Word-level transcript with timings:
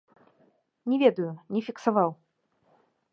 Не 0.93 0.97
ведаю, 1.03 1.29
не 1.57 1.61
фіксаваў. 1.67 2.09